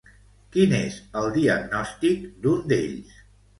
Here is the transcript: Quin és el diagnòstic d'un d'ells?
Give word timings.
Quin 0.55 0.73
és 0.77 0.97
el 1.21 1.29
diagnòstic 1.37 2.27
d'un 2.47 2.67
d'ells? 2.75 3.25